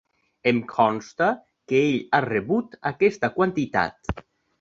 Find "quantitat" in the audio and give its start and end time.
3.37-4.11